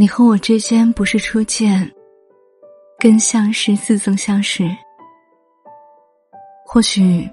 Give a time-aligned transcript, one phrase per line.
[0.00, 1.86] 你和我之间不是初见，
[2.98, 4.64] 更像是似曾相识。
[6.64, 7.30] 或许，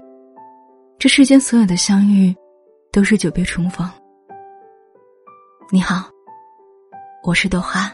[0.98, 2.36] 这世间所有的相遇，
[2.92, 3.90] 都是久别重逢。
[5.70, 6.10] 你好，
[7.22, 7.90] 我是朵花，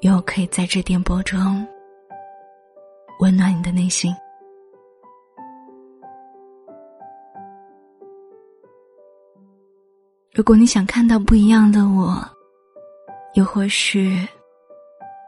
[0.00, 1.64] 愿我可以在这电波中
[3.20, 4.12] 温暖你的内心。
[10.34, 12.28] 如果你想看到不一样的我，
[13.36, 14.26] 又或是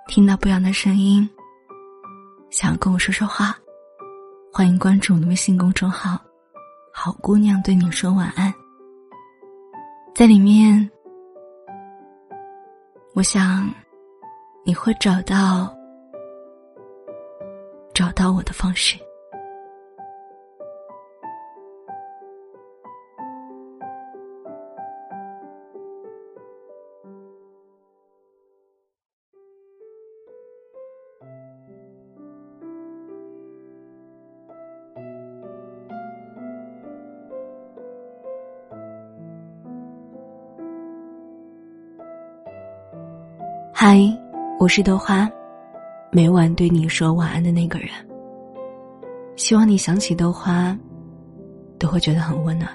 [0.06, 1.28] 听到不一样的声音，
[2.48, 3.54] 想跟我说说话。
[4.50, 6.18] 欢迎关注我的微信公众号
[6.90, 8.52] “好姑娘对你说晚安”。
[10.16, 10.90] 在里面，
[13.14, 13.70] 我想
[14.64, 15.70] 你会找到
[17.92, 18.98] 找到我的方式。
[43.90, 43.98] 嗨，
[44.58, 45.26] 我是豆花，
[46.10, 47.88] 每晚对你说晚安的那个人。
[49.34, 50.78] 希望你想起豆花，
[51.78, 52.70] 都会觉得很温暖。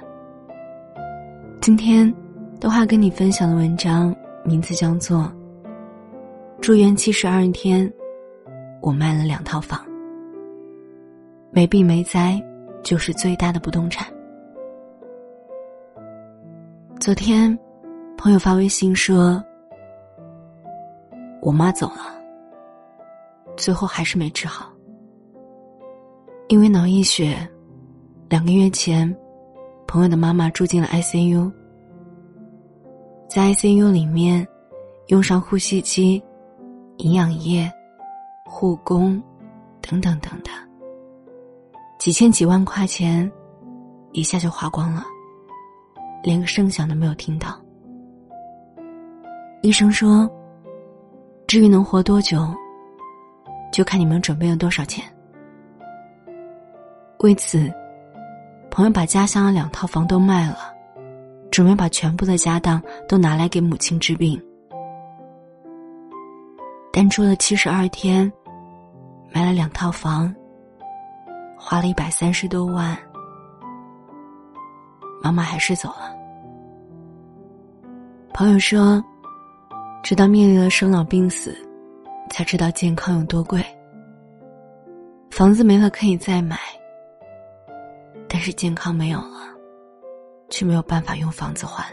[1.62, 2.12] 今天，
[2.60, 4.12] 豆花跟你分享的文章
[4.44, 5.32] 名字叫做
[6.60, 7.88] 《住院七十二天，
[8.82, 9.80] 我卖了两套房》，
[11.52, 12.44] 没病没灾，
[12.82, 14.08] 就是最大的不动产。
[17.00, 17.56] 昨天，
[18.18, 19.40] 朋友发微信说。
[21.44, 22.16] 我妈走了，
[23.58, 24.72] 最后还是没治好，
[26.48, 27.38] 因为脑溢血。
[28.30, 29.14] 两个月前，
[29.86, 31.52] 朋友的妈妈住进了 ICU，
[33.28, 34.48] 在 ICU 里面，
[35.08, 36.24] 用上呼吸机、
[36.98, 37.70] 营养液、
[38.46, 39.22] 护工
[39.82, 40.54] 等等等等，
[42.00, 43.30] 几千几万块钱，
[44.14, 45.04] 一下就花光了，
[46.24, 47.60] 连个声响都没有听到。
[49.62, 50.32] 医生说。
[51.46, 52.48] 至于能活多久，
[53.72, 55.06] 就看你们准备了多少钱。
[57.20, 57.72] 为此，
[58.72, 60.58] 朋友把家乡的两套房都卖了，
[61.52, 64.42] 准备把全部的家当都拿来给母亲治病。
[66.92, 68.32] 但住了七十二天，
[69.32, 70.34] 买了两套房，
[71.56, 72.98] 花了一百三十多万，
[75.22, 76.16] 妈妈还是走了。
[78.34, 79.04] 朋友说。
[80.04, 81.56] 直到面临了生老病死，
[82.30, 83.64] 才知道健康有多贵。
[85.32, 86.60] 房子没了可以再买，
[88.28, 89.56] 但是健康没有了，
[90.50, 91.86] 却没有办法用房子还。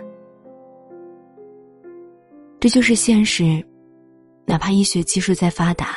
[2.59, 3.65] 这就是现实。
[4.45, 5.95] 哪怕医学技术再发达，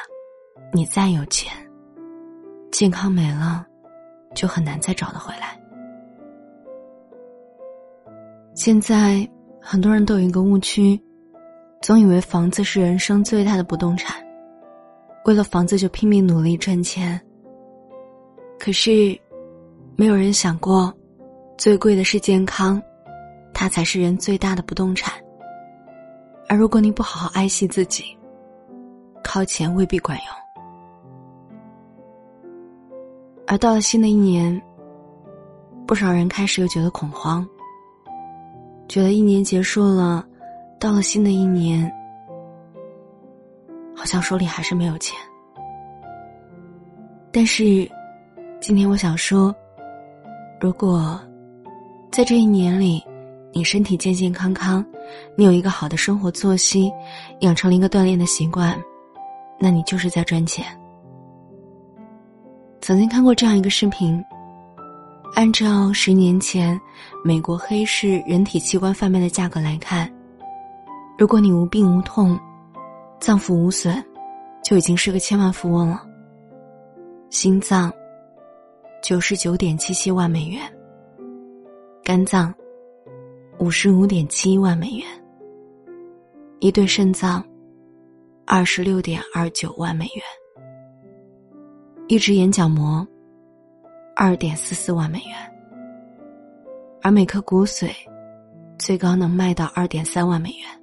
[0.71, 1.51] 你再有钱，
[2.71, 3.65] 健康没了，
[4.35, 5.59] 就很难再找得回来。
[8.53, 9.27] 现在
[9.59, 11.01] 很多人都有一个误区。
[11.83, 14.15] 总以为房子是人生最大的不动产，
[15.25, 17.19] 为了房子就拼命努力赚钱。
[18.57, 19.19] 可是，
[19.97, 20.93] 没有人想过，
[21.57, 22.81] 最贵的是健康，
[23.53, 25.13] 它才是人最大的不动产。
[26.47, 28.17] 而如果你不好好爱惜自己，
[29.21, 30.25] 靠钱未必管用。
[33.45, 34.61] 而到了新的一年，
[35.85, 37.45] 不少人开始又觉得恐慌，
[38.87, 40.25] 觉得一年结束了。
[40.83, 41.89] 到了新的一年，
[43.95, 45.17] 好像手里还是没有钱。
[47.31, 47.89] 但是，
[48.59, 49.55] 今天我想说，
[50.59, 51.17] 如果
[52.11, 53.01] 在这一年里，
[53.53, 54.85] 你身体健健康康，
[55.37, 56.91] 你有一个好的生活作息，
[57.39, 58.77] 养成了一个锻炼的习惯，
[59.57, 60.65] 那你就是在赚钱。
[62.81, 64.21] 曾经看过这样一个视频，
[65.33, 66.77] 按照十年前
[67.23, 70.12] 美国黑市人体器官贩卖的价格来看。
[71.15, 72.37] 如果你无病无痛，
[73.19, 74.03] 脏腑无损，
[74.63, 76.05] 就已经是个千万富翁了。
[77.29, 77.93] 心脏，
[79.01, 80.61] 九十九点七七万美元；
[82.03, 82.53] 肝脏，
[83.59, 85.05] 五十五点七万美元；
[86.59, 87.45] 一对肾脏，
[88.45, 90.23] 二十六点二九万美元；
[92.07, 93.07] 一只眼角膜，
[94.15, 95.35] 二点四四万美元；
[97.03, 97.91] 而每颗骨髓，
[98.79, 100.82] 最高能卖到二点三万美元。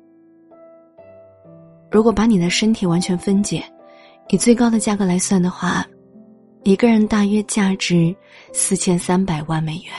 [1.91, 3.63] 如果把你的身体完全分解，
[4.29, 5.85] 以最高的价格来算的话，
[6.63, 8.15] 一个人大约价值
[8.53, 9.93] 四千三百万美元，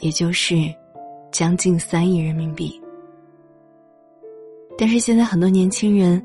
[0.00, 0.56] 也就是
[1.32, 2.80] 将近三亿人民币。
[4.78, 6.24] 但是现在很多年轻人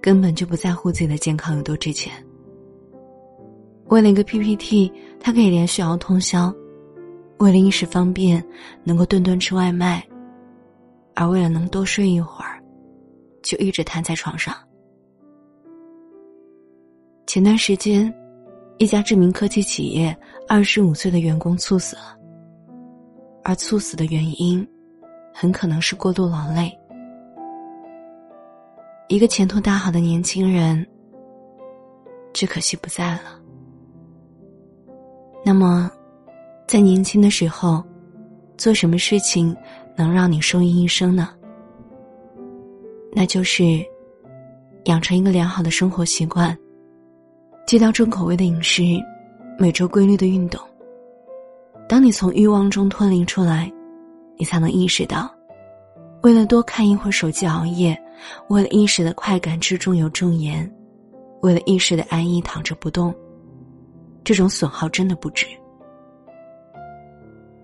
[0.00, 2.12] 根本就不在乎自己的健康有多值钱。
[3.86, 6.52] 为了一个 PPT，他可以连续熬通宵；
[7.38, 8.42] 为了一时方便，
[8.82, 10.00] 能够顿顿吃外卖；
[11.14, 12.57] 而为了能多睡一会儿，
[13.42, 14.54] 就一直瘫在床上。
[17.26, 18.12] 前段时间，
[18.78, 20.16] 一家知名科技企业
[20.48, 22.16] 二十五岁的员工猝死了，
[23.44, 24.66] 而猝死的原因，
[25.34, 26.72] 很可能是过度劳累。
[29.08, 30.86] 一个前途大好的年轻人，
[32.32, 33.38] 只可惜不在了。
[35.44, 35.90] 那么，
[36.66, 37.82] 在年轻的时候，
[38.56, 39.56] 做什么事情
[39.96, 41.30] 能让你受益一生呢？
[43.12, 43.84] 那就是
[44.84, 46.56] 养成一个良好的生活习惯，
[47.66, 48.82] 戒掉重口味的饮食，
[49.58, 50.60] 每周规律的运动。
[51.88, 53.72] 当你从欲望中脱离出来，
[54.36, 55.30] 你才能意识到，
[56.22, 57.98] 为了多看一会儿手机熬夜，
[58.48, 60.70] 为了一时的快感之中有重盐，
[61.40, 63.14] 为了一时的安逸躺着不动。
[64.22, 65.46] 这种损耗真的不值。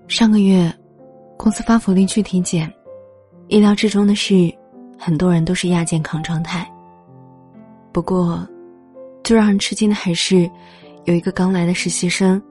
[0.08, 0.72] 上个月，
[1.36, 2.72] 公司发福利去体检，
[3.48, 4.50] 意料之中的是，
[4.98, 6.70] 很多人都是亚健康状态。
[7.92, 8.46] 不过，
[9.22, 10.50] 最让人吃惊的还是，
[11.04, 12.42] 有一个刚来的实习生，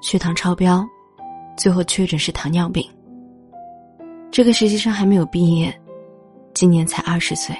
[0.00, 0.84] 血糖超标，
[1.56, 2.84] 最后确诊是糖尿病。
[4.30, 5.74] 这个实习生还没有毕业，
[6.54, 7.54] 今年才二十岁。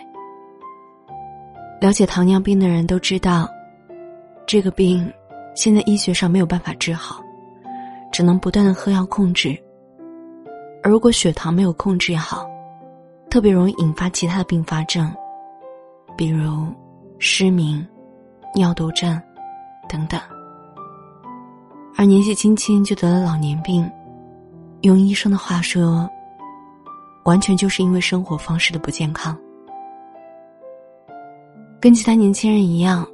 [1.80, 3.48] 了解糖尿病的人都知道，
[4.46, 5.12] 这个病。
[5.54, 7.22] 现在医学上没有办法治好，
[8.10, 9.54] 只能不断的喝药控制。
[10.82, 12.48] 而如果血糖没有控制好，
[13.32, 15.10] 特别容易引发其他的并发症，
[16.18, 16.66] 比如
[17.18, 17.82] 失明、
[18.54, 19.18] 尿毒症
[19.88, 20.20] 等等。
[21.96, 23.90] 而年纪轻轻就得了老年病，
[24.82, 26.06] 用医生的话说，
[27.24, 29.34] 完全就是因为生活方式的不健康。
[31.80, 33.08] 跟其他年轻人一样。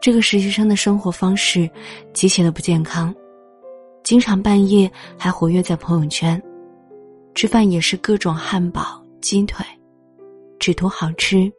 [0.00, 1.70] 这个实习生的生活方式
[2.12, 3.14] 极其的不健康，
[4.02, 6.42] 经常半夜还活跃在朋友圈，
[7.32, 9.64] 吃饭也是各种汉堡、鸡腿，
[10.58, 11.50] 只图好吃，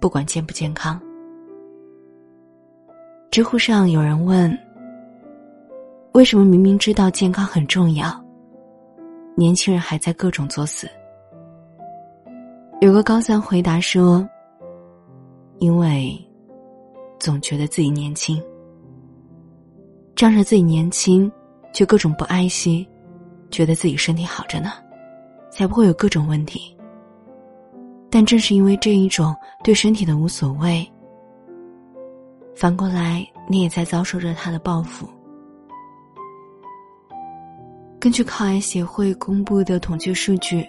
[0.00, 1.00] 不管健不健康。
[3.30, 4.56] 知乎上有人问
[6.12, 8.24] ：“为什么明明知道健康很重要，
[9.36, 10.88] 年轻人还在各种作死？”
[12.80, 14.28] 有个高三回答说
[15.58, 16.16] ：“因为。”
[17.20, 18.42] 总觉得自己年轻，
[20.14, 21.30] 仗着自己年轻，
[21.72, 22.86] 却各种不爱惜，
[23.50, 24.72] 觉得自己身体好着呢，
[25.54, 26.76] 才不会有各种问题。
[28.10, 30.84] 但正是因为这一种对身体的无所谓，
[32.54, 35.08] 反过来你也在遭受着他的报复。
[38.00, 40.66] 根据抗癌协会公布的统计数据，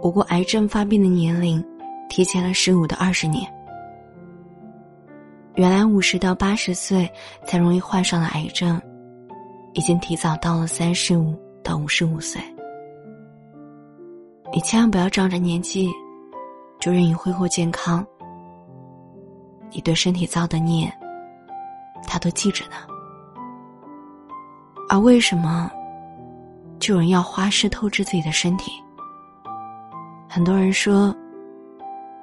[0.00, 1.62] 我国癌症发病的年龄
[2.08, 3.44] 提前了十五到二十年。
[5.56, 7.08] 原来五十到八十岁
[7.46, 8.80] 才容易患上了癌症，
[9.74, 12.40] 已经提早到了三十五到五十五岁。
[14.54, 15.90] 你千万不要仗着年纪，
[16.78, 18.06] 就任意挥霍健康。
[19.72, 20.88] 你对身体造的孽，
[22.06, 22.76] 他都记着呢。
[24.88, 25.68] 而为什么，
[26.78, 28.70] 就有人要花式透支自己的身体？
[30.28, 31.12] 很多人说，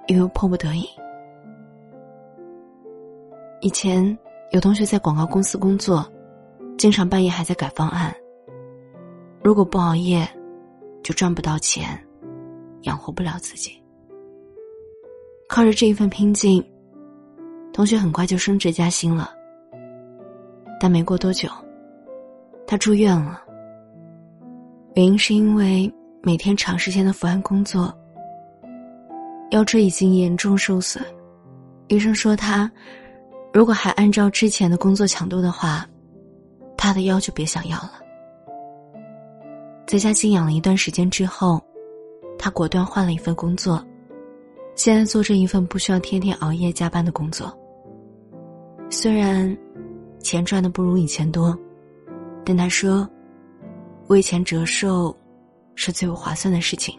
[0.07, 0.88] 因为迫不得已。
[3.59, 4.17] 以前
[4.51, 6.09] 有同学在广告公司工作，
[6.77, 8.15] 经常半夜还在改方案。
[9.43, 10.25] 如果不熬夜，
[11.03, 12.01] 就赚不到钱，
[12.83, 13.81] 养活不了自己。
[15.47, 16.63] 靠着这一份拼劲，
[17.73, 19.33] 同学很快就升职加薪了。
[20.79, 21.50] 但没过多久，
[22.65, 23.41] 他住院了。
[24.95, 27.93] 原因是因为每天长时间的伏案工作，
[29.51, 31.03] 腰椎已经严重受损，
[31.88, 32.71] 医生说他。
[33.53, 35.85] 如果还按照之前的工作强度的话，
[36.77, 38.00] 他的腰就别想要了。
[39.85, 41.61] 在家静养了一段时间之后，
[42.41, 43.86] 他果断换了一份工作，
[44.75, 47.55] 现在做这一份不需要天天熬夜加班的工作。
[48.89, 49.55] 虽然
[50.21, 51.55] 钱赚的不如以前多，
[52.43, 53.07] 但他说，
[54.07, 55.15] 为钱折寿
[55.75, 56.98] 是最不划算的事情。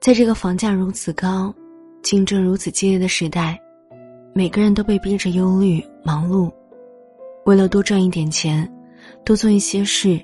[0.00, 1.54] 在这个房价如此高。
[2.00, 3.60] 竞争如此激烈的时代，
[4.32, 6.50] 每个人都被逼着忧虑、忙碌，
[7.44, 8.66] 为了多赚一点钱，
[9.24, 10.18] 多做一些事，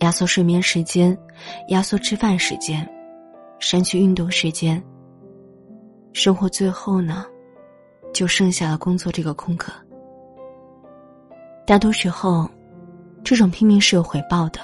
[0.00, 1.16] 压缩睡眠时间，
[1.68, 2.88] 压缩吃饭时间，
[3.58, 4.82] 删去运动时间。
[6.12, 7.24] 生活最后呢，
[8.12, 9.72] 就剩下了工作这个空壳。
[11.66, 12.48] 大多时候，
[13.22, 14.58] 这种拼命是有回报的，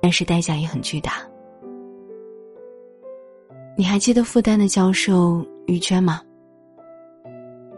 [0.00, 1.14] 但是代价也很巨大。
[3.76, 6.22] 你还记得复旦的教授于娟吗？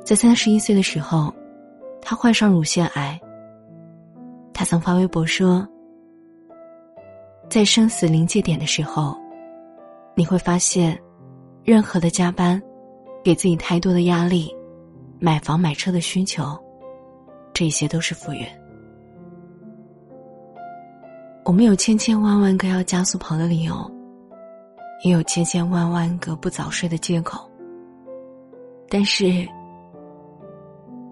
[0.05, 1.33] 在三十一岁的时候，
[2.03, 3.19] 她患上乳腺癌。
[4.53, 5.67] 她曾发微博说
[7.49, 9.17] ：“在生死临界点的时候，
[10.15, 11.01] 你会发现，
[11.63, 12.61] 任何的加班，
[13.23, 14.55] 给自己太多的压力，
[15.19, 16.59] 买房买车的需求，
[17.53, 18.47] 这些都是浮云。
[21.45, 23.75] 我们有千千万万个要加速跑的理由。”
[25.03, 27.47] 也有千千万万个不早睡的借口，
[28.89, 29.47] 但是，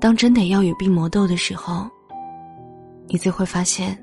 [0.00, 1.86] 当真得要与病魔斗的时候，
[3.06, 3.98] 你就会发现，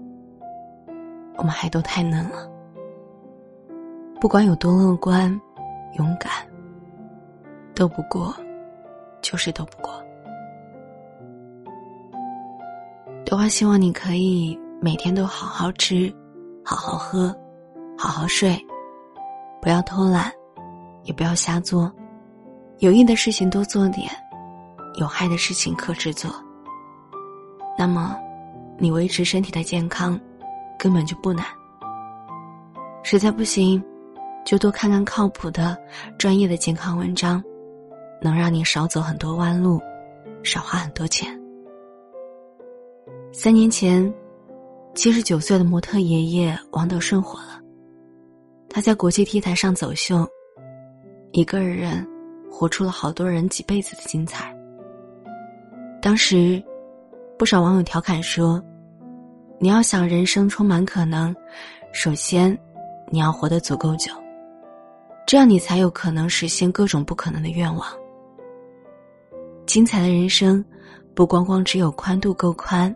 [1.39, 2.47] 我们还都太嫩了。
[4.19, 5.31] 不管有多乐观、
[5.93, 6.29] 勇敢，
[7.73, 8.35] 斗不过，
[9.21, 9.89] 就是斗不过。
[13.25, 16.13] 朵花希望你可以每天都好好吃，
[16.65, 17.33] 好好喝，
[17.97, 18.59] 好好睡。
[19.61, 20.29] 不要偷懒，
[21.03, 21.89] 也不要瞎做，
[22.79, 24.09] 有益的事情多做点，
[24.99, 26.29] 有害的事情克制做。
[27.77, 28.17] 那么，
[28.77, 30.19] 你维持身体的健康，
[30.79, 31.45] 根本就不难。
[33.03, 33.83] 实在不行，
[34.45, 35.77] 就多看看靠谱的、
[36.17, 37.43] 专业的健康文章，
[38.21, 39.79] 能让你少走很多弯路，
[40.43, 41.37] 少花很多钱。
[43.31, 44.11] 三年前，
[44.95, 47.59] 七十九岁的模特爷爷王德顺火了。
[48.69, 50.27] 他在国际 T 台上走秀，
[51.31, 52.07] 一个人
[52.49, 54.55] 活出了好多人几辈子的精彩。
[56.01, 56.61] 当时，
[57.37, 58.63] 不少网友调侃说
[59.61, 61.35] ：“你要想人生充满可能，
[61.91, 62.57] 首先
[63.09, 64.13] 你要活得足够久，
[65.27, 67.85] 这样你才有可能实现各种不可能的愿望。
[69.65, 70.63] 精彩的人生，
[71.13, 72.95] 不光光只有宽度够宽，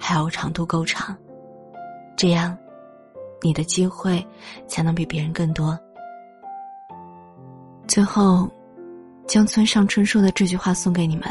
[0.00, 1.14] 还要长度够长，
[2.16, 2.56] 这样。”
[3.44, 4.24] 你的机会
[4.68, 5.76] 才能比别人更多。
[7.88, 8.48] 最后，
[9.26, 11.24] 将村上春树的这句话送给你们：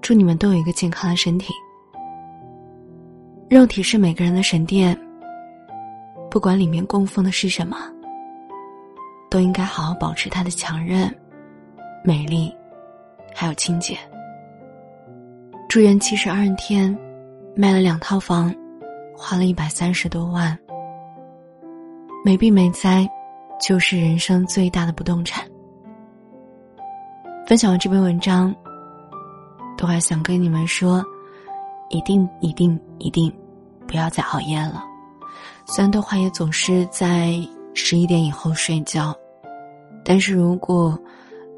[0.00, 1.52] 祝你们都有一个健康的身体。
[3.48, 4.98] 肉体是每个人的神殿，
[6.28, 7.76] 不管里面供奉的是什么，
[9.30, 11.08] 都应该好好保持它的强韧、
[12.02, 12.52] 美丽，
[13.32, 13.96] 还有清洁。
[15.68, 16.96] 住院七十二天，
[17.54, 18.52] 卖了两套房，
[19.16, 20.58] 花了一百三十多万。
[22.24, 23.08] 没病没灾，
[23.60, 25.48] 就是人生最大的不动产。
[27.46, 28.52] 分享完这篇文章，
[29.78, 31.00] 都还想跟你们说，
[31.88, 33.32] 一定一定一定，
[33.86, 34.84] 不要再熬夜了。
[35.66, 37.34] 虽然豆花也总是在
[37.74, 39.14] 十一点以后睡觉，
[40.04, 40.98] 但是如果，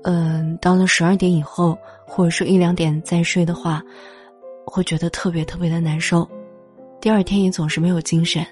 [0.05, 3.83] 嗯，到了十二点以后，或者说一两点再睡的话，
[4.67, 6.29] 会觉得特别特别的难受，
[7.01, 8.45] 第二天也总是没有精神。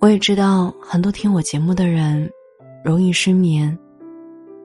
[0.00, 2.28] 我也知道很多听我节目的人
[2.84, 3.76] 容易失眠，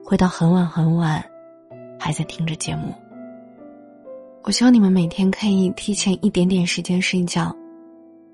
[0.04, 1.24] 会到很晚很晚
[1.98, 2.92] 还在听着节目。
[4.48, 7.54] 我希望你们每天可以提前一点点时间睡觉，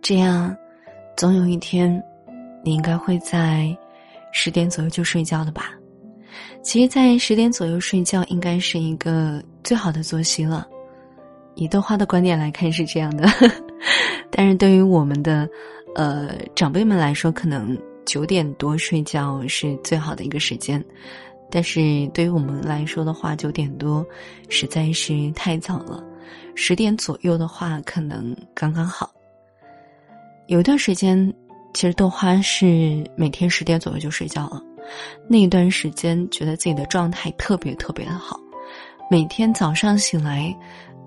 [0.00, 0.56] 这样
[1.16, 2.00] 总有一天
[2.62, 3.76] 你应该会在
[4.30, 5.72] 十点左右就睡觉的吧。
[6.62, 10.64] 其实，在十点左右睡觉应该是一个最好的作息了。
[11.56, 13.28] 以豆花的观点来看是这样的，
[14.30, 15.48] 但是对于我们的。
[15.96, 20.84] 呃，长辈们来说，可能九点多睡觉是最好的一个时间，
[21.54, 24.04] 但是对于我们来说的话，九点多
[24.48, 26.02] 实在是太早了。
[26.56, 29.08] 十点左右的话，可能刚刚好。
[30.48, 31.32] 有一段时间，
[31.72, 34.60] 其实豆花是每天十点左右就睡觉了，
[35.28, 38.36] 那一段时间觉得自己的状态特别特别的好，
[39.08, 40.52] 每天早上醒来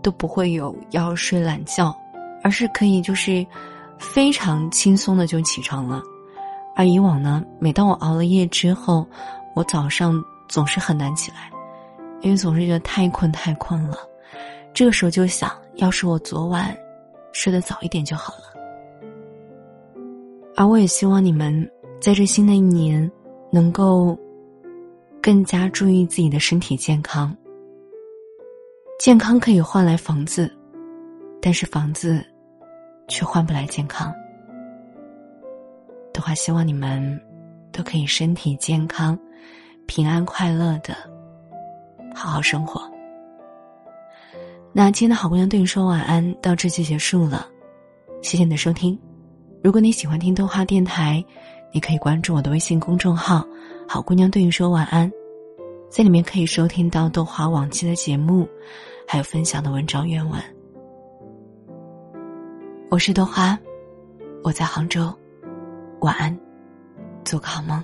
[0.02, 1.94] 都不会有要睡懒觉，
[2.42, 3.46] 而是可以就是。
[4.00, 6.04] 非常轻松的就起床了，
[6.76, 9.04] 而以往呢，每当我熬了夜之后，
[9.56, 11.52] 我早上总是很难起来，
[12.22, 13.98] 因为总是觉得太困太困了。
[14.74, 16.78] 这个时候就想，要是我昨晚
[17.32, 18.44] 睡得早一点就好了。
[20.56, 23.10] 而我也希望你们在这新的一年，
[23.52, 24.18] 能够
[25.22, 27.36] 更加注意自己的身体健康。
[29.00, 30.52] 健康可以换来房子，
[31.42, 32.24] 但是房子。
[33.10, 34.14] 却换不来健康。
[36.12, 37.18] 的话，希望你们
[37.72, 39.18] 都可以身体健康、
[39.88, 40.96] 平安快乐的
[42.14, 42.82] 好好生活。
[44.72, 47.48] 那今天的好姑娘对你说晚安，到这就结束了。
[48.22, 49.00] 谢谢你的收听。
[49.64, 51.24] 如果你喜欢听豆花电台，
[51.72, 53.44] 你可以关注我的微信公众号
[53.88, 55.12] “好姑娘对你说晚安”，
[55.90, 58.48] 在里面可以收听到豆花往期的节目，
[59.08, 60.40] 还有分享的文章原文。
[62.90, 63.58] 我是豆花，
[64.44, 65.12] 我在杭州，
[66.02, 66.38] 晚安，
[67.24, 67.84] 做个好梦。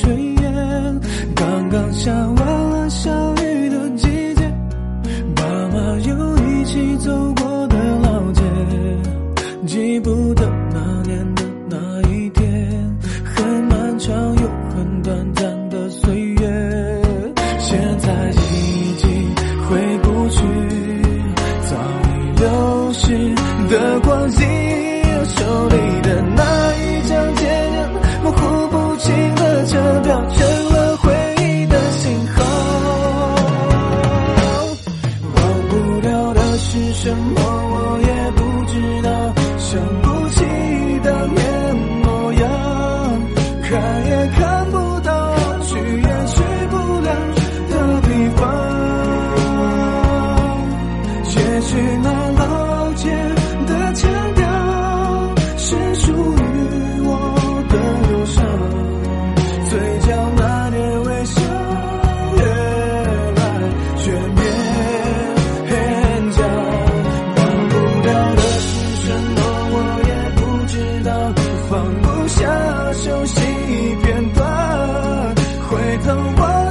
[0.00, 1.00] 炊烟
[1.34, 2.49] 刚刚下完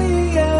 [0.01, 0.58] 一样。